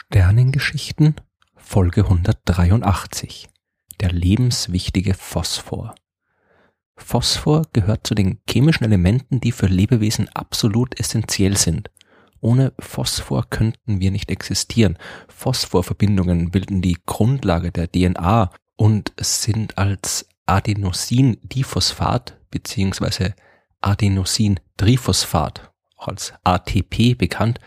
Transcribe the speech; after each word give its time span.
Sternengeschichten 0.00 1.16
Folge 1.56 2.02
183 2.04 3.48
Der 4.00 4.12
lebenswichtige 4.12 5.12
Phosphor 5.12 5.96
Phosphor 6.96 7.62
gehört 7.72 8.06
zu 8.06 8.14
den 8.14 8.38
chemischen 8.48 8.84
Elementen, 8.84 9.40
die 9.40 9.50
für 9.50 9.66
Lebewesen 9.66 10.28
absolut 10.28 11.00
essentiell 11.00 11.56
sind. 11.56 11.90
Ohne 12.40 12.74
Phosphor 12.78 13.50
könnten 13.50 14.00
wir 14.00 14.12
nicht 14.12 14.30
existieren. 14.30 14.98
Phosphorverbindungen 15.26 16.52
bilden 16.52 16.80
die 16.80 16.98
Grundlage 17.04 17.72
der 17.72 17.90
DNA 17.90 18.52
und 18.76 19.12
sind 19.20 19.78
als 19.78 20.28
Adenosin-Diphosphat 20.46 22.38
bzw. 22.52 23.32
Adenosin-Triphosphat, 23.82 25.67
auch 25.98 26.08
als 26.08 26.32
ATP 26.44 27.14
bekannt, 27.16 27.58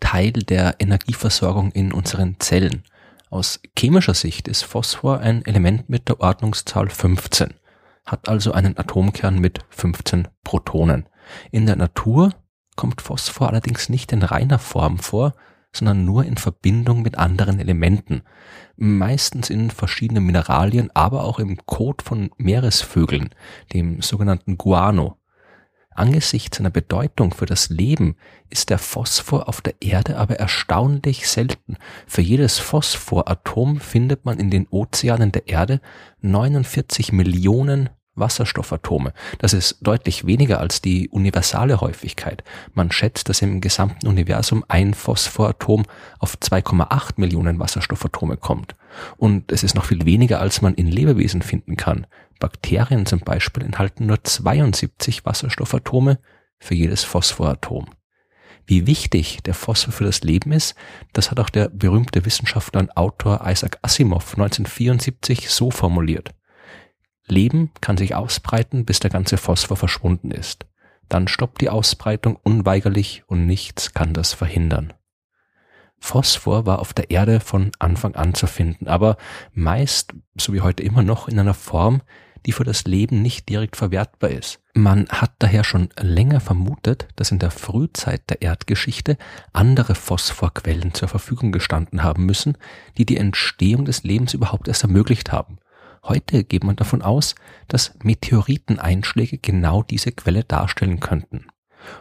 Teil 0.00 0.32
der 0.32 0.76
Energieversorgung 0.78 1.70
in 1.72 1.92
unseren 1.92 2.40
Zellen. 2.40 2.82
Aus 3.30 3.60
chemischer 3.78 4.14
Sicht 4.14 4.48
ist 4.48 4.64
Phosphor 4.64 5.20
ein 5.20 5.44
Element 5.44 5.88
mit 5.88 6.08
der 6.08 6.20
Ordnungszahl 6.20 6.88
15, 6.88 7.54
hat 8.06 8.28
also 8.28 8.52
einen 8.52 8.78
Atomkern 8.78 9.38
mit 9.38 9.60
15 9.70 10.28
Protonen. 10.44 11.08
In 11.50 11.66
der 11.66 11.76
Natur 11.76 12.32
kommt 12.76 13.00
Phosphor 13.00 13.48
allerdings 13.48 13.88
nicht 13.88 14.12
in 14.12 14.22
reiner 14.22 14.58
Form 14.58 14.98
vor, 14.98 15.34
sondern 15.72 16.04
nur 16.04 16.24
in 16.24 16.36
Verbindung 16.36 17.02
mit 17.02 17.18
anderen 17.18 17.58
Elementen, 17.58 18.22
meistens 18.76 19.50
in 19.50 19.70
verschiedenen 19.70 20.24
Mineralien, 20.24 20.90
aber 20.94 21.24
auch 21.24 21.40
im 21.40 21.58
Kot 21.66 22.02
von 22.02 22.30
Meeresvögeln, 22.36 23.30
dem 23.72 24.00
sogenannten 24.00 24.56
Guano. 24.56 25.18
Angesichts 25.94 26.56
seiner 26.56 26.70
Bedeutung 26.70 27.32
für 27.32 27.46
das 27.46 27.68
Leben 27.68 28.16
ist 28.50 28.70
der 28.70 28.78
Phosphor 28.78 29.48
auf 29.48 29.60
der 29.60 29.74
Erde 29.80 30.16
aber 30.16 30.36
erstaunlich 30.36 31.28
selten. 31.28 31.76
Für 32.06 32.22
jedes 32.22 32.58
Phosphoratom 32.58 33.80
findet 33.80 34.24
man 34.24 34.38
in 34.38 34.50
den 34.50 34.66
Ozeanen 34.68 35.32
der 35.32 35.48
Erde 35.48 35.80
49 36.20 37.12
Millionen 37.12 37.90
Wasserstoffatome. 38.14 39.12
Das 39.38 39.52
ist 39.52 39.78
deutlich 39.80 40.26
weniger 40.26 40.60
als 40.60 40.80
die 40.80 41.08
universale 41.08 41.80
Häufigkeit. 41.80 42.44
Man 42.72 42.90
schätzt, 42.90 43.28
dass 43.28 43.42
im 43.42 43.60
gesamten 43.60 44.06
Universum 44.06 44.64
ein 44.68 44.94
Phosphoratom 44.94 45.84
auf 46.18 46.36
2,8 46.36 47.14
Millionen 47.16 47.58
Wasserstoffatome 47.58 48.36
kommt. 48.36 48.74
Und 49.16 49.50
es 49.50 49.62
ist 49.62 49.74
noch 49.74 49.84
viel 49.84 50.04
weniger, 50.04 50.40
als 50.40 50.62
man 50.62 50.74
in 50.74 50.86
Lebewesen 50.86 51.42
finden 51.42 51.76
kann. 51.76 52.06
Bakterien 52.40 53.06
zum 53.06 53.20
Beispiel 53.20 53.64
enthalten 53.64 54.06
nur 54.06 54.22
72 54.22 55.24
Wasserstoffatome 55.24 56.18
für 56.58 56.74
jedes 56.74 57.04
Phosphoratom. 57.04 57.86
Wie 58.66 58.86
wichtig 58.86 59.42
der 59.42 59.54
Phosphor 59.54 59.92
für 59.92 60.04
das 60.04 60.22
Leben 60.22 60.52
ist, 60.52 60.74
das 61.12 61.30
hat 61.30 61.38
auch 61.38 61.50
der 61.50 61.68
berühmte 61.68 62.24
Wissenschaftler 62.24 62.80
und 62.80 62.96
Autor 62.96 63.42
Isaac 63.46 63.78
Asimov 63.82 64.32
1974 64.34 65.50
so 65.50 65.70
formuliert. 65.70 66.30
Leben 67.26 67.70
kann 67.80 67.96
sich 67.96 68.14
ausbreiten, 68.14 68.84
bis 68.84 69.00
der 69.00 69.10
ganze 69.10 69.36
Phosphor 69.36 69.76
verschwunden 69.76 70.30
ist. 70.30 70.66
Dann 71.08 71.28
stoppt 71.28 71.60
die 71.60 71.70
Ausbreitung 71.70 72.36
unweigerlich 72.36 73.22
und 73.26 73.46
nichts 73.46 73.94
kann 73.94 74.12
das 74.12 74.32
verhindern. 74.32 74.92
Phosphor 75.98 76.66
war 76.66 76.80
auf 76.80 76.92
der 76.92 77.10
Erde 77.10 77.40
von 77.40 77.70
Anfang 77.78 78.14
an 78.14 78.34
zu 78.34 78.46
finden, 78.46 78.88
aber 78.88 79.16
meist, 79.52 80.12
so 80.38 80.52
wie 80.52 80.60
heute 80.60 80.82
immer 80.82 81.02
noch, 81.02 81.28
in 81.28 81.38
einer 81.38 81.54
Form, 81.54 82.02
die 82.44 82.52
für 82.52 82.64
das 82.64 82.84
Leben 82.84 83.22
nicht 83.22 83.48
direkt 83.48 83.76
verwertbar 83.76 84.30
ist. 84.30 84.60
Man 84.74 85.08
hat 85.08 85.32
daher 85.38 85.64
schon 85.64 85.88
länger 85.98 86.40
vermutet, 86.40 87.08
dass 87.16 87.30
in 87.30 87.38
der 87.38 87.50
Frühzeit 87.50 88.28
der 88.28 88.42
Erdgeschichte 88.42 89.16
andere 89.52 89.94
Phosphorquellen 89.94 90.92
zur 90.92 91.08
Verfügung 91.08 91.52
gestanden 91.52 92.02
haben 92.02 92.26
müssen, 92.26 92.58
die 92.98 93.06
die 93.06 93.16
Entstehung 93.16 93.86
des 93.86 94.02
Lebens 94.02 94.34
überhaupt 94.34 94.68
erst 94.68 94.82
ermöglicht 94.82 95.32
haben. 95.32 95.58
Heute 96.04 96.44
geht 96.44 96.64
man 96.64 96.76
davon 96.76 97.00
aus, 97.00 97.34
dass 97.66 97.94
Meteoriteneinschläge 98.02 99.38
genau 99.38 99.82
diese 99.82 100.12
Quelle 100.12 100.44
darstellen 100.44 101.00
könnten. 101.00 101.46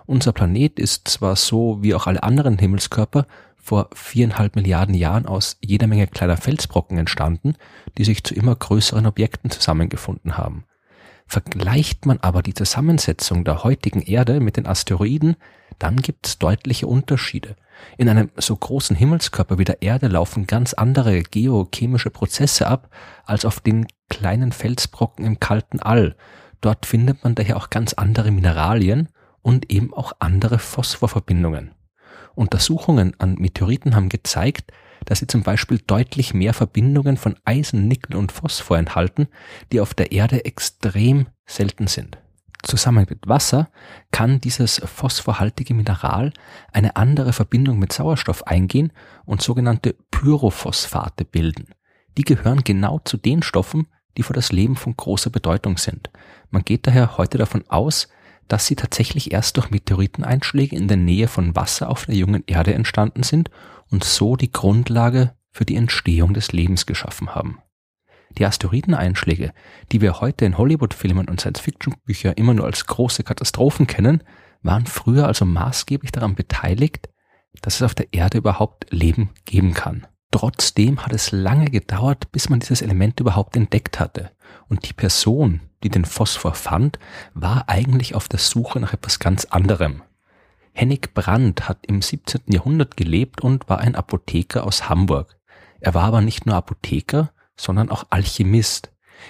Unser 0.06 0.34
Planet 0.34 0.78
ist 0.78 1.08
zwar 1.08 1.36
so 1.36 1.81
wie 1.81 1.96
auch 1.96 2.06
alle 2.06 2.24
anderen 2.24 2.58
Himmelskörper 2.58 3.25
vor 3.56 3.90
viereinhalb 3.94 4.58
Milliarden 4.58 4.94
Jahren 4.94 5.25
aus 5.25 5.58
jeder 5.64 5.88
Menge 5.88 6.08
kleiner 6.08 6.36
Felsbrocken 6.36 6.97
entstanden, 6.97 7.56
die 7.97 8.03
sich 8.03 8.24
zu 8.24 8.34
immer 8.34 8.56
größeren 8.56 9.06
Objekten 9.06 9.50
zusammengefunden 9.50 10.38
haben. 10.38 10.66
Vergleicht 11.33 12.05
man 12.05 12.19
aber 12.19 12.44
die 12.44 12.53
Zusammensetzung 12.53 13.44
der 13.44 13.63
heutigen 13.63 14.03
Erde 14.03 14.39
mit 14.39 14.55
den 14.55 14.67
Asteroiden, 14.67 15.35
dann 15.79 15.95
gibt 15.95 16.27
es 16.27 16.38
deutliche 16.38 16.85
Unterschiede. 16.85 17.55
In 17.97 18.07
einem 18.07 18.29
so 18.38 18.55
großen 18.55 18.95
Himmelskörper 18.95 19.57
wie 19.57 19.63
der 19.63 19.81
Erde 19.81 20.09
laufen 20.09 20.45
ganz 20.45 20.75
andere 20.75 21.23
geochemische 21.23 22.11
Prozesse 22.11 22.67
ab 22.67 22.91
als 23.25 23.45
auf 23.45 23.61
den 23.61 23.88
kleinen 24.11 24.51
Felsbrocken 24.51 25.25
im 25.25 25.39
kalten 25.39 25.79
All. 25.79 26.16
Dort 26.61 26.85
findet 26.85 27.23
man 27.23 27.33
daher 27.33 27.57
auch 27.57 27.72
ganz 27.72 27.93
andere 27.93 28.29
Mineralien 28.29 29.09
und 29.41 29.72
eben 29.72 29.91
auch 29.91 30.13
andere 30.19 30.59
Phosphorverbindungen. 30.59 31.72
Untersuchungen 32.35 33.16
an 33.17 33.38
Meteoriten 33.39 33.95
haben 33.95 34.09
gezeigt, 34.09 34.72
dass 35.06 35.19
sie 35.19 35.28
zum 35.28 35.44
Beispiel 35.44 35.80
deutlich 35.86 36.34
mehr 36.34 36.53
Verbindungen 36.53 37.18
von 37.18 37.36
Eisen, 37.46 37.88
Nickel 37.88 38.16
und 38.16 38.31
Phosphor 38.31 38.78
enthalten, 38.78 39.28
die 39.72 39.80
auf 39.81 39.94
der 39.94 40.12
Erde 40.12 40.46
extrem 40.46 41.28
selten 41.46 41.88
sind. 41.88 42.18
Zusammen 42.64 43.06
mit 43.09 43.28
Wasser 43.28 43.69
kann 44.12 44.40
dieses 44.40 44.81
phosphorhaltige 44.86 45.74
Mineral 45.74 46.31
eine 46.72 46.96
andere 46.96 47.34
Verbindung 47.34 47.78
mit 47.78 47.91
Sauerstoff 47.91 48.47
eingehen 48.47 48.94
und 49.25 49.41
sogenannte 49.41 49.96
Pyrophosphate 50.12 51.25
bilden. 51.25 51.68
Die 52.18 52.24
gehören 52.24 52.64
genau 52.64 53.00
zu 53.03 53.18
den 53.18 53.44
Stoffen, 53.44 53.88
die 54.18 54.24
für 54.24 54.34
das 54.34 54.52
Leben 54.52 54.78
von 54.78 54.96
großer 54.96 55.30
Bedeutung 55.30 55.78
sind. 55.78 56.09
Man 56.52 56.64
geht 56.64 56.88
daher 56.88 57.18
heute 57.18 57.38
davon 57.38 57.66
aus, 57.68 58.08
dass 58.47 58.67
sie 58.67 58.75
tatsächlich 58.75 59.31
erst 59.31 59.57
durch 59.57 59.69
Meteoriteneinschläge 59.71 60.75
in 60.75 60.87
der 60.87 60.97
Nähe 60.97 61.27
von 61.27 61.55
Wasser 61.55 61.89
auf 61.89 62.05
der 62.05 62.15
jungen 62.15 62.43
Erde 62.47 62.73
entstanden 62.73 63.23
sind 63.23 63.49
und 63.89 64.03
so 64.03 64.35
die 64.35 64.51
Grundlage 64.51 65.33
für 65.51 65.65
die 65.65 65.75
Entstehung 65.75 66.33
des 66.33 66.51
Lebens 66.51 66.85
geschaffen 66.85 67.35
haben. 67.35 67.59
Die 68.37 68.45
Asteroideneinschläge, 68.45 69.53
die 69.91 70.01
wir 70.01 70.19
heute 70.19 70.45
in 70.45 70.57
Hollywood-Filmen 70.57 71.29
und 71.29 71.39
Science-Fiction-Büchern 71.39 72.33
immer 72.33 72.53
nur 72.53 72.65
als 72.65 72.85
große 72.87 73.23
Katastrophen 73.23 73.85
kennen, 73.85 74.23
waren 74.63 74.87
früher 74.87 75.27
also 75.27 75.45
maßgeblich 75.45 76.11
daran 76.11 76.35
beteiligt, 76.35 77.09
dass 77.61 77.75
es 77.75 77.81
auf 77.83 77.93
der 77.93 78.11
Erde 78.11 78.39
überhaupt 78.39 78.91
Leben 78.91 79.29
geben 79.45 79.73
kann. 79.73 80.07
Trotzdem 80.31 81.05
hat 81.05 81.13
es 81.13 81.31
lange 81.31 81.65
gedauert, 81.65 82.31
bis 82.31 82.49
man 82.49 82.59
dieses 82.59 82.81
Element 82.81 83.19
überhaupt 83.19 83.55
entdeckt 83.55 83.99
hatte. 83.99 84.31
Und 84.67 84.89
die 84.89 84.93
Person, 84.93 85.61
die 85.83 85.89
den 85.89 86.05
Phosphor 86.05 86.53
fand, 86.53 86.99
war 87.33 87.66
eigentlich 87.67 88.16
auf 88.16 88.27
der 88.27 88.39
Suche 88.39 88.79
nach 88.79 88.94
etwas 88.94 89.19
ganz 89.19 89.45
anderem. 89.45 90.01
Hennig 90.73 91.13
Brandt 91.13 91.69
hat 91.69 91.85
im 91.85 92.01
17. 92.01 92.41
Jahrhundert 92.47 92.97
gelebt 92.97 93.41
und 93.41 93.69
war 93.69 93.79
ein 93.79 93.95
Apotheker 93.95 94.66
aus 94.66 94.89
Hamburg. 94.89 95.38
Er 95.79 95.93
war 95.93 96.03
aber 96.05 96.22
nicht 96.22 96.45
nur 96.45 96.55
Apotheker, 96.55 97.31
sondern 97.55 97.89
auch 97.89 98.05
Alchemist. 98.09 98.89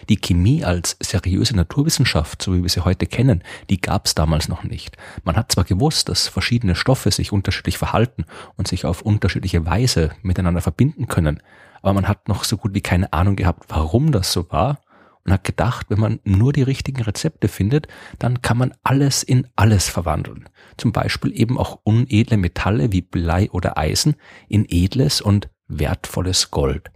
Die 0.09 0.18
Chemie 0.18 0.63
als 0.63 0.97
seriöse 1.02 1.56
Naturwissenschaft, 1.56 2.42
so 2.42 2.53
wie 2.53 2.63
wir 2.63 2.69
sie 2.69 2.84
heute 2.84 3.06
kennen, 3.06 3.44
die 3.69 3.80
gab 3.80 4.06
es 4.06 4.16
damals 4.16 4.47
noch 4.47 4.63
nicht. 4.63 4.97
Man 5.24 5.36
hat 5.36 5.52
zwar 5.52 5.66
gewusst, 5.66 6.09
dass 6.09 6.28
verschiedene 6.28 6.75
Stoffe 6.75 7.12
sich 7.12 7.31
unterschiedlich 7.31 7.78
verhalten 7.78 8.25
und 8.56 8.68
sich 8.68 8.86
auf 8.86 9.01
unterschiedliche 9.01 9.66
Weise 9.66 10.12
miteinander 10.22 10.62
verbinden 10.62 11.07
können, 11.07 11.42
aber 11.81 11.94
man 11.94 12.07
hat 12.07 12.28
noch 12.28 12.44
so 12.44 12.57
gut 12.57 12.74
wie 12.74 12.81
keine 12.81 13.12
Ahnung 13.12 13.36
gehabt, 13.36 13.66
warum 13.68 14.12
das 14.12 14.31
so 14.31 14.50
war 14.50 14.80
und 15.25 15.31
hat 15.31 15.44
gedacht, 15.44 15.88
wenn 15.90 16.00
man 16.00 16.20
nur 16.24 16.54
die 16.54 16.64
richtigen 16.64 17.02
Rezepte 17.02 17.48
findet, 17.48 17.88
dann 18.20 18.42
kann 18.42 18.58
man 18.58 18.74
alles 18.84 19.24
in 19.24 19.48
alles 19.56 19.88
verwandeln. 19.88 20.50
Zum 20.78 20.92
Beispiel 20.92 21.31
eben 21.40 21.58
auch 21.58 21.80
unedle 21.84 22.38
Metalle 22.38 22.92
wie 22.92 23.02
Blei 23.02 23.50
oder 23.52 23.78
Eisen 23.78 24.16
in 24.50 24.66
edles 24.68 25.22
und 25.22 25.50
wertvolles 25.68 26.52
Gold. 26.52 26.92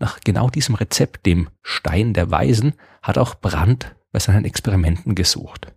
Nach 0.00 0.20
genau 0.20 0.48
diesem 0.48 0.74
Rezept, 0.74 1.26
dem 1.26 1.48
Stein 1.62 2.14
der 2.14 2.30
Weisen, 2.30 2.74
hat 3.02 3.18
auch 3.18 3.34
Brandt 3.34 3.94
bei 4.12 4.18
seinen 4.18 4.44
Experimenten 4.44 5.14
gesucht. 5.14 5.72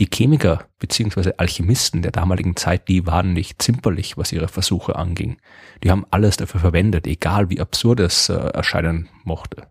Die 0.00 0.08
Chemiker 0.12 0.66
bzw. 0.78 1.32
Alchemisten 1.36 2.02
der 2.02 2.10
damaligen 2.10 2.56
Zeit, 2.56 2.88
die 2.88 3.06
waren 3.06 3.32
nicht 3.32 3.62
zimperlich, 3.62 4.16
was 4.16 4.32
ihre 4.32 4.48
Versuche 4.48 4.96
anging. 4.96 5.38
Die 5.82 5.90
haben 5.90 6.06
alles 6.10 6.36
dafür 6.36 6.60
verwendet, 6.60 7.06
egal 7.06 7.50
wie 7.50 7.60
absurd 7.60 8.00
es 8.00 8.28
äh, 8.28 8.34
erscheinen 8.34 9.08
mochte. 9.24 9.68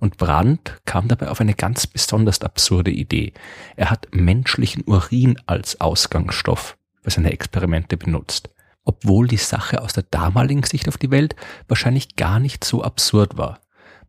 Und 0.00 0.16
Brandt 0.16 0.80
kam 0.86 1.06
dabei 1.08 1.28
auf 1.28 1.40
eine 1.40 1.54
ganz 1.54 1.86
besonders 1.86 2.40
absurde 2.40 2.90
Idee. 2.90 3.32
Er 3.76 3.90
hat 3.90 4.08
menschlichen 4.12 4.82
Urin 4.86 5.38
als 5.46 5.80
Ausgangsstoff 5.80 6.76
für 7.02 7.10
seine 7.10 7.32
Experimente 7.32 7.96
benutzt 7.96 8.50
obwohl 8.84 9.28
die 9.28 9.36
Sache 9.36 9.82
aus 9.82 9.92
der 9.92 10.04
damaligen 10.10 10.64
Sicht 10.64 10.88
auf 10.88 10.98
die 10.98 11.10
Welt 11.10 11.36
wahrscheinlich 11.68 12.16
gar 12.16 12.40
nicht 12.40 12.64
so 12.64 12.82
absurd 12.82 13.36
war. 13.36 13.60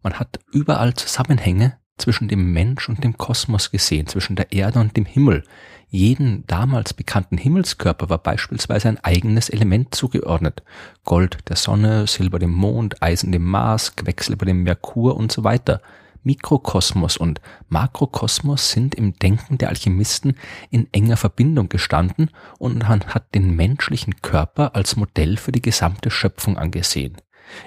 Man 0.02 0.14
hat 0.14 0.40
überall 0.52 0.94
Zusammenhänge 0.96 1.78
zwischen 1.98 2.28
dem 2.28 2.52
Mensch 2.52 2.90
und 2.90 3.04
dem 3.04 3.18
Kosmos 3.18 3.72
gesehen, 3.72 4.08
zwischen 4.08 4.36
der 4.36 4.52
Erde 4.52 4.80
und 4.80 4.98
dem 4.98 5.06
Himmel. 5.06 5.44
Jeden 5.90 6.46
damals 6.48 6.94
bekannten 6.94 7.38
Himmelskörper 7.38 8.10
war 8.10 8.18
beispielsweise 8.18 8.88
ein 8.88 9.04
eigenes 9.04 9.50
Element 9.50 9.94
zugeordnet. 9.94 10.64
Gold 11.04 11.40
der 11.50 11.58
Sonne, 11.58 12.08
Silber 12.08 12.40
dem 12.40 12.52
Mond, 12.52 13.02
Eisen 13.04 13.32
dem 13.32 13.44
Mars, 13.44 13.96
Quecksilber 13.96 14.46
dem 14.46 14.64
Merkur 14.64 15.18
und 15.18 15.32
so 15.32 15.44
weiter. 15.44 15.82
Mikrokosmos 16.24 17.18
und 17.18 17.42
Makrokosmos 17.68 18.72
sind 18.72 18.96
im 18.96 19.18
Denken 19.18 19.58
der 19.58 19.70
Alchemisten 19.70 20.36
in 20.70 20.88
enger 20.94 21.18
Verbindung 21.18 21.68
gestanden 21.68 22.30
und 22.60 22.88
man 22.88 23.06
hat 23.08 23.34
den 23.34 23.56
menschlichen 23.56 24.22
Körper 24.22 24.76
als 24.76 24.96
Modell 24.96 25.38
für 25.38 25.52
die 25.52 25.62
gesamte 25.62 26.12
Schöpfung 26.12 26.58
angesehen. 26.58 27.18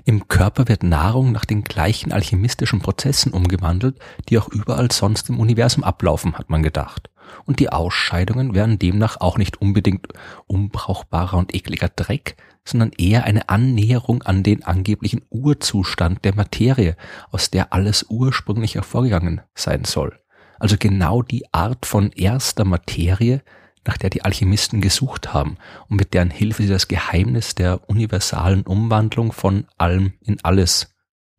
Im 0.04 0.28
Körper 0.28 0.68
wird 0.68 0.82
Nahrung 0.82 1.32
nach 1.32 1.44
den 1.44 1.64
gleichen 1.64 2.12
alchemistischen 2.12 2.80
Prozessen 2.80 3.32
umgewandelt, 3.32 3.98
die 4.28 4.38
auch 4.38 4.48
überall 4.48 4.90
sonst 4.90 5.28
im 5.28 5.40
Universum 5.40 5.84
ablaufen, 5.84 6.38
hat 6.38 6.50
man 6.50 6.62
gedacht. 6.62 7.10
Und 7.44 7.58
die 7.60 7.70
Ausscheidungen 7.70 8.54
wären 8.54 8.78
demnach 8.78 9.20
auch 9.20 9.38
nicht 9.38 9.60
unbedingt 9.60 10.08
unbrauchbarer 10.46 11.36
und 11.36 11.54
ekliger 11.54 11.88
Dreck, 11.88 12.36
sondern 12.64 12.92
eher 12.96 13.24
eine 13.24 13.48
Annäherung 13.48 14.22
an 14.22 14.42
den 14.42 14.64
angeblichen 14.64 15.22
Urzustand 15.30 16.24
der 16.24 16.34
Materie, 16.34 16.96
aus 17.30 17.50
der 17.50 17.72
alles 17.72 18.06
ursprünglich 18.08 18.74
hervorgegangen 18.74 19.42
sein 19.54 19.84
soll. 19.84 20.18
Also 20.58 20.76
genau 20.78 21.22
die 21.22 21.52
Art 21.52 21.84
von 21.84 22.10
erster 22.12 22.64
Materie, 22.64 23.42
nach 23.86 23.96
der 23.96 24.10
die 24.10 24.24
Alchemisten 24.24 24.80
gesucht 24.80 25.32
haben 25.32 25.56
und 25.88 25.96
mit 25.96 26.14
deren 26.14 26.30
Hilfe 26.30 26.62
sie 26.62 26.68
das 26.68 26.88
Geheimnis 26.88 27.54
der 27.54 27.88
universalen 27.88 28.62
Umwandlung 28.62 29.32
von 29.32 29.66
allem 29.78 30.14
in 30.20 30.42
alles 30.42 30.94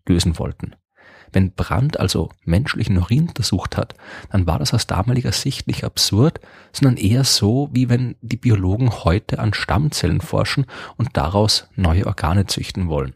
lösen 0.08 0.38
wollten. 0.38 0.76
Wenn 1.36 1.52
Brandt 1.52 2.00
also 2.00 2.30
menschlichen 2.46 2.98
Urin 2.98 3.28
untersucht 3.28 3.76
hat, 3.76 3.96
dann 4.32 4.48
war 4.48 4.58
das 4.58 4.74
aus 4.74 4.88
damaliger 4.88 5.34
Sicht 5.34 5.68
nicht 5.68 5.84
absurd, 5.84 6.40
sondern 6.72 6.96
eher 6.96 7.26
so, 7.26 7.68
wie 7.74 7.90
wenn 7.90 8.16
die 8.22 8.38
Biologen 8.38 9.04
heute 9.04 9.40
an 9.40 9.54
Stammzellen 9.54 10.22
forschen 10.22 10.66
und 10.96 11.18
daraus 11.18 11.68
neue 11.76 12.08
Organe 12.08 12.46
züchten 12.46 12.88
wollen. 12.88 13.16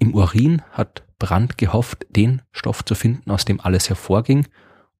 Im 0.00 0.14
Urin 0.14 0.62
hat 0.72 1.04
Brandt 1.20 1.58
gehofft, 1.58 2.06
den 2.08 2.42
Stoff 2.50 2.84
zu 2.84 2.96
finden, 2.96 3.30
aus 3.30 3.44
dem 3.44 3.60
alles 3.60 3.88
hervorging 3.88 4.48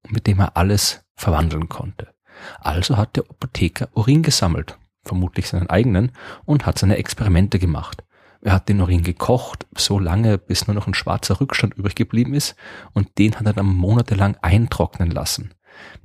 und 0.03 0.13
mit 0.13 0.25
dem 0.25 0.39
er 0.39 0.55
alles 0.55 1.03
verwandeln 1.15 1.67
konnte. 1.67 2.13
Also 2.59 2.97
hat 2.97 3.15
der 3.15 3.23
Apotheker 3.29 3.89
Urin 3.93 4.23
gesammelt, 4.23 4.77
vermutlich 5.03 5.47
seinen 5.47 5.69
eigenen, 5.69 6.11
und 6.45 6.65
hat 6.65 6.79
seine 6.79 6.97
Experimente 6.97 7.59
gemacht. 7.59 8.03
Er 8.41 8.53
hat 8.53 8.69
den 8.69 8.81
Urin 8.81 9.03
gekocht, 9.03 9.67
so 9.77 9.99
lange, 9.99 10.37
bis 10.37 10.67
nur 10.67 10.73
noch 10.73 10.87
ein 10.87 10.95
schwarzer 10.95 11.39
Rückstand 11.39 11.75
übrig 11.75 11.95
geblieben 11.95 12.33
ist, 12.33 12.55
und 12.93 13.17
den 13.19 13.35
hat 13.35 13.45
er 13.45 13.53
dann 13.53 13.67
monatelang 13.67 14.35
eintrocknen 14.41 15.11
lassen. 15.11 15.53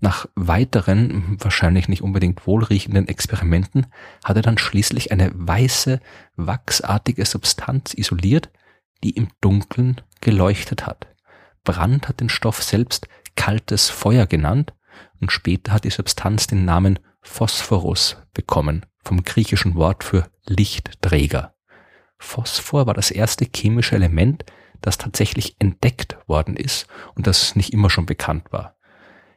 Nach 0.00 0.26
weiteren, 0.34 1.38
wahrscheinlich 1.40 1.88
nicht 1.88 2.02
unbedingt 2.02 2.46
wohlriechenden 2.46 3.08
Experimenten 3.08 3.86
hat 4.24 4.36
er 4.36 4.42
dann 4.42 4.58
schließlich 4.58 5.12
eine 5.12 5.30
weiße, 5.34 6.00
wachsartige 6.36 7.24
Substanz 7.24 7.94
isoliert, 7.94 8.50
die 9.02 9.10
im 9.10 9.28
Dunkeln 9.40 10.00
geleuchtet 10.20 10.86
hat. 10.86 11.06
Brand 11.64 12.08
hat 12.08 12.20
den 12.20 12.28
Stoff 12.28 12.62
selbst 12.62 13.08
kaltes 13.34 13.90
Feuer 13.90 14.26
genannt 14.26 14.72
und 15.20 15.32
später 15.32 15.72
hat 15.72 15.84
die 15.84 15.90
Substanz 15.90 16.46
den 16.46 16.64
Namen 16.64 16.98
Phosphorus 17.22 18.16
bekommen, 18.34 18.86
vom 19.02 19.24
griechischen 19.24 19.74
Wort 19.74 20.04
für 20.04 20.28
Lichtträger. 20.46 21.54
Phosphor 22.18 22.86
war 22.86 22.94
das 22.94 23.10
erste 23.10 23.46
chemische 23.54 23.94
Element, 23.94 24.44
das 24.80 24.98
tatsächlich 24.98 25.56
entdeckt 25.58 26.16
worden 26.26 26.56
ist 26.56 26.86
und 27.14 27.26
das 27.26 27.56
nicht 27.56 27.72
immer 27.72 27.90
schon 27.90 28.06
bekannt 28.06 28.52
war. 28.52 28.76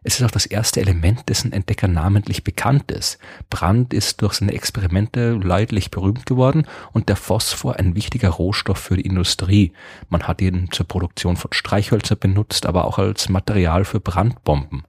Es 0.02 0.18
ist 0.18 0.26
auch 0.26 0.32
das 0.32 0.46
erste 0.46 0.80
Element, 0.80 1.28
dessen 1.28 1.52
Entdecker 1.52 1.90
namentlich 1.90 2.46
bekannt 2.46 2.90
ist. 2.90 3.20
Brand 3.50 3.94
ist 3.94 4.22
durch 4.22 4.36
seine 4.36 4.54
Experimente 4.54 5.34
leidlich 5.34 5.92
berühmt 5.92 6.26
geworden 6.26 6.66
und 6.94 7.10
der 7.10 7.18
Phosphor 7.18 7.76
ein 7.76 7.96
wichtiger 7.96 8.30
Rohstoff 8.30 8.78
für 8.78 8.96
die 8.96 9.06
Industrie. 9.06 9.74
Man 10.08 10.24
hat 10.24 10.42
ihn 10.42 10.70
zur 10.72 10.88
Produktion 10.88 11.36
von 11.36 11.52
Streichhölzer 11.52 12.16
benutzt, 12.16 12.66
aber 12.66 12.86
auch 12.86 12.98
als 12.98 13.28
Material 13.28 13.84
für 13.84 14.00
Brandbomben. 14.00 14.84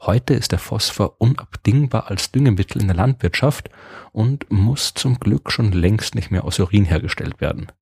Heute 0.00 0.34
ist 0.34 0.52
der 0.52 0.58
Phosphor 0.58 1.16
unabdingbar 1.18 2.10
als 2.10 2.30
Düngemittel 2.30 2.82
in 2.82 2.88
der 2.88 2.96
Landwirtschaft 2.96 3.70
und 4.12 4.50
muss 4.50 4.92
zum 4.94 5.18
Glück 5.18 5.50
schon 5.50 5.72
längst 5.72 6.14
nicht 6.14 6.30
mehr 6.30 6.44
aus 6.44 6.58
Urin 6.60 6.84
hergestellt 6.84 7.40
werden. 7.40 7.72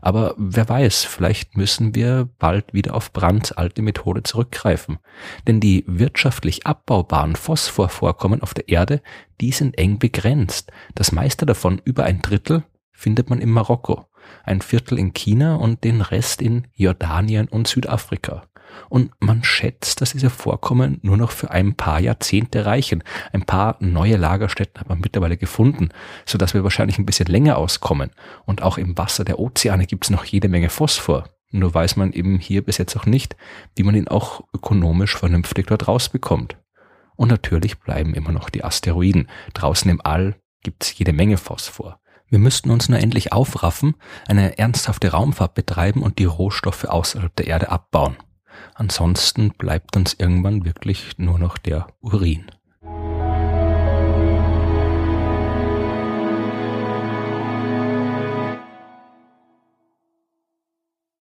Aber 0.00 0.34
wer 0.38 0.68
weiß, 0.68 1.04
vielleicht 1.04 1.56
müssen 1.56 1.94
wir 1.94 2.28
bald 2.38 2.72
wieder 2.72 2.94
auf 2.94 3.12
Brands 3.12 3.52
alte 3.52 3.82
Methode 3.82 4.22
zurückgreifen. 4.22 4.98
Denn 5.46 5.60
die 5.60 5.84
wirtschaftlich 5.86 6.66
abbaubaren 6.66 7.36
Phosphorvorkommen 7.36 8.42
auf 8.42 8.54
der 8.54 8.68
Erde, 8.68 9.02
die 9.40 9.52
sind 9.52 9.78
eng 9.78 9.98
begrenzt. 9.98 10.72
Das 10.94 11.12
meiste 11.12 11.46
davon, 11.46 11.80
über 11.84 12.04
ein 12.04 12.22
Drittel, 12.22 12.64
findet 12.92 13.30
man 13.30 13.40
in 13.40 13.50
Marokko, 13.50 14.06
ein 14.42 14.62
Viertel 14.62 14.98
in 14.98 15.12
China 15.12 15.56
und 15.56 15.84
den 15.84 16.00
Rest 16.00 16.42
in 16.42 16.66
Jordanien 16.74 17.46
und 17.46 17.68
Südafrika 17.68 18.48
und 18.88 19.12
man 19.20 19.44
schätzt, 19.44 20.00
dass 20.00 20.12
diese 20.12 20.30
Vorkommen 20.30 20.98
nur 21.02 21.16
noch 21.16 21.30
für 21.30 21.50
ein 21.50 21.74
paar 21.74 22.00
Jahrzehnte 22.00 22.66
reichen. 22.66 23.02
Ein 23.32 23.42
paar 23.42 23.76
neue 23.80 24.16
Lagerstätten 24.16 24.80
hat 24.80 24.88
man 24.88 25.00
mittlerweile 25.00 25.36
gefunden, 25.36 25.90
so 26.24 26.38
dass 26.38 26.54
wir 26.54 26.64
wahrscheinlich 26.64 26.98
ein 26.98 27.06
bisschen 27.06 27.26
länger 27.26 27.58
auskommen. 27.58 28.10
Und 28.44 28.62
auch 28.62 28.78
im 28.78 28.96
Wasser 28.96 29.24
der 29.24 29.38
Ozeane 29.38 29.86
gibt 29.86 30.04
es 30.04 30.10
noch 30.10 30.24
jede 30.24 30.48
Menge 30.48 30.70
Phosphor. 30.70 31.24
Nur 31.50 31.72
weiß 31.72 31.96
man 31.96 32.12
eben 32.12 32.38
hier 32.38 32.62
bis 32.62 32.78
jetzt 32.78 32.96
auch 32.96 33.06
nicht, 33.06 33.36
wie 33.74 33.82
man 33.82 33.94
ihn 33.94 34.08
auch 34.08 34.42
ökonomisch 34.54 35.16
vernünftig 35.16 35.66
dort 35.66 35.88
rausbekommt. 35.88 36.56
Und 37.16 37.28
natürlich 37.28 37.78
bleiben 37.80 38.14
immer 38.14 38.32
noch 38.32 38.50
die 38.50 38.64
Asteroiden. 38.64 39.28
Draußen 39.54 39.90
im 39.90 40.00
All 40.04 40.36
gibt 40.62 40.84
es 40.84 40.98
jede 40.98 41.12
Menge 41.12 41.38
Phosphor. 41.38 42.00
Wir 42.28 42.38
müssten 42.38 42.70
uns 42.70 42.88
nur 42.88 42.98
endlich 42.98 43.32
aufraffen, 43.32 43.94
eine 44.26 44.58
ernsthafte 44.58 45.12
Raumfahrt 45.12 45.54
betreiben 45.54 46.02
und 46.02 46.18
die 46.18 46.26
Rohstoffe 46.26 46.84
außerhalb 46.84 47.34
der 47.36 47.46
Erde 47.46 47.70
abbauen. 47.70 48.16
Ansonsten 48.74 49.50
bleibt 49.50 49.96
uns 49.96 50.14
irgendwann 50.14 50.64
wirklich 50.64 51.18
nur 51.18 51.38
noch 51.38 51.58
der 51.58 51.88
Urin. 52.00 52.50